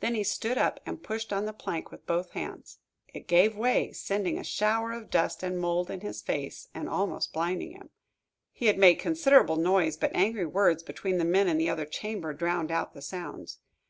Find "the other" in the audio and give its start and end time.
11.56-11.86